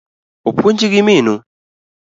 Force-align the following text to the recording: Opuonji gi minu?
Opuonji 0.49 0.87
gi 0.93 1.01
minu? 1.07 1.35